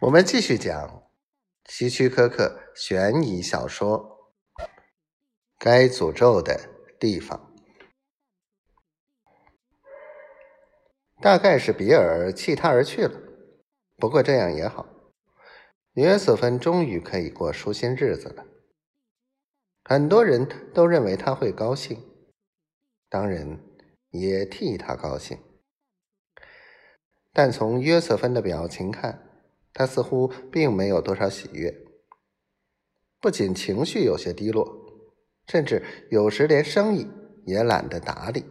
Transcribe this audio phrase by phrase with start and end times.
[0.00, 1.10] 我们继续讲
[1.66, 4.32] 希区柯克悬疑小说
[5.58, 6.58] 《该诅咒的
[6.98, 7.52] 地方》。
[11.20, 13.20] 大概是比尔弃他而去了，
[13.98, 14.86] 不过这样也好，
[15.92, 18.46] 约瑟芬终于可以过舒心日子了。
[19.84, 22.02] 很多人都认为他会高兴，
[23.10, 23.60] 当然
[24.08, 25.38] 也替他高兴。
[27.34, 29.29] 但从约瑟芬的表情看，
[29.80, 31.74] 他似乎并没有多少喜悦，
[33.18, 34.68] 不仅情绪有些低落，
[35.46, 37.10] 甚至有时连生意
[37.46, 38.44] 也懒得打理。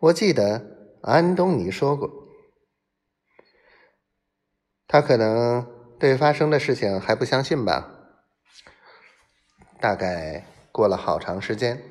[0.00, 2.10] 我记得安东尼说过，
[4.88, 8.16] 他可能对发生的事情还不相信吧。
[9.78, 11.82] 大概过了好长时间，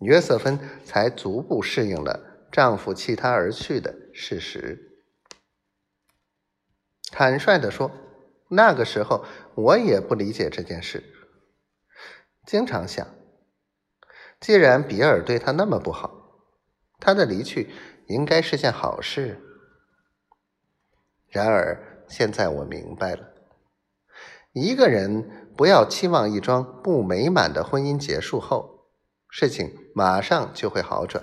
[0.00, 4.88] 约瑟芬才逐步适应了丈夫弃她而去的事实。
[7.12, 7.90] 坦率的说，
[8.48, 9.22] 那个时候
[9.54, 11.04] 我也不理解这件事，
[12.46, 13.06] 经常想，
[14.40, 16.10] 既然比尔对他那么不好，
[16.98, 17.70] 他的离去
[18.06, 19.38] 应该是件好事。
[21.28, 23.34] 然而现在我明白了，
[24.54, 28.86] 一个人不要期望一桩不美满的婚姻结束后，
[29.28, 31.22] 事情马上就会好转，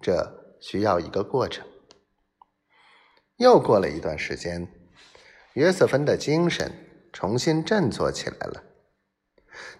[0.00, 1.66] 这需要一个过程。
[3.36, 4.77] 又过了一段时间。
[5.58, 6.70] 约瑟芬的精神
[7.12, 8.62] 重新振作起来了，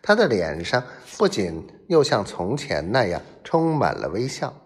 [0.02, 0.82] 他的脸上
[1.16, 4.60] 不仅又像从前那样充满了微笑，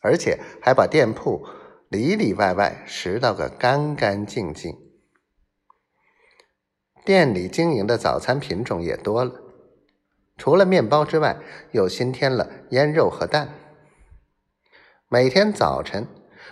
[0.00, 1.46] 而且还把店铺
[1.88, 4.76] 里里外外拾到个干干净净。
[7.04, 9.40] 店里经营的早餐品种也多了，
[10.36, 11.36] 除了面包之外，
[11.70, 13.54] 又新添了腌肉和蛋。
[15.08, 16.08] 每天早晨。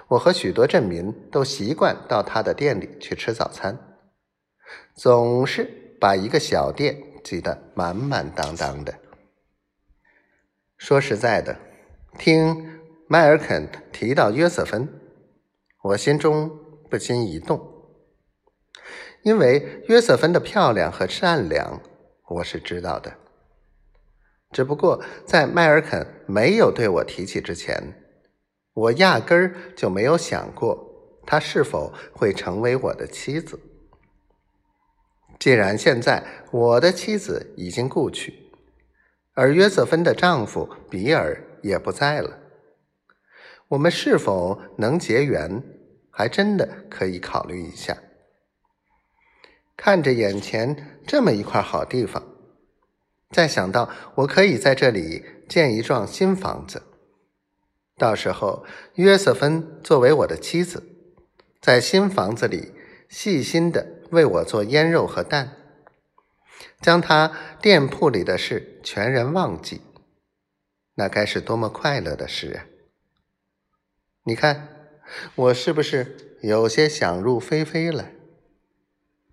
[0.08, 3.76] 我和许多镇民都习惯到他的店里去吃早餐，
[4.94, 8.94] 总是把一个小店挤得满满当当的。
[10.76, 11.56] 说实在的，
[12.18, 14.88] 听迈尔肯提到约瑟芬，
[15.82, 16.50] 我心中
[16.90, 17.60] 不禁一动，
[19.22, 21.80] 因为约瑟芬的漂亮和善良
[22.28, 23.16] 我是知道的，
[24.52, 28.05] 只不过在迈尔肯没有对我提起之前。
[28.76, 30.86] 我压根儿就没有想过
[31.24, 33.58] 她是否会成为我的妻子。
[35.38, 38.52] 既然现在我的妻子已经故去，
[39.32, 42.38] 而约瑟芬的丈夫比尔也不在了，
[43.68, 45.62] 我们是否能结缘，
[46.10, 47.96] 还真的可以考虑一下。
[49.74, 52.22] 看着眼前这么一块好地方，
[53.30, 56.82] 再想到我可以在这里建一幢新房子。
[57.96, 58.64] 到时候，
[58.96, 60.84] 约瑟芬作为我的妻子，
[61.62, 62.74] 在新房子里
[63.08, 65.56] 细心的为我做腌肉和蛋，
[66.80, 69.80] 将他店铺里的事全然忘记，
[70.96, 72.66] 那该是多么快乐的事啊！
[74.24, 74.68] 你看，
[75.34, 78.10] 我是不是有些想入非非了？